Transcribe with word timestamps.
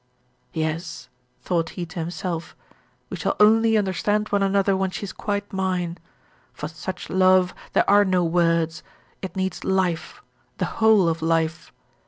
'Yes,' 0.51 1.09
thought 1.43 1.69
he 1.77 1.85
to 1.85 1.99
himself, 1.99 2.55
'we 3.11 3.17
shall 3.17 3.35
only 3.39 3.77
understand 3.77 4.29
one 4.29 4.41
another 4.41 4.75
when 4.75 4.89
she 4.89 5.03
is 5.03 5.13
quite 5.13 5.53
mine. 5.53 5.95
For 6.53 6.67
such 6.67 7.07
love 7.11 7.53
there 7.73 7.87
are 7.87 8.03
no 8.03 8.23
words. 8.23 8.81
It 9.21 9.35
needs 9.35 9.63
life 9.63 10.23
the 10.57 10.65
whole 10.81 11.07
of 11.07 11.21
life. 11.21 11.71